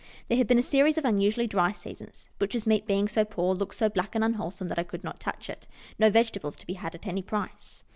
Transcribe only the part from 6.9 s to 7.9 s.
at any price.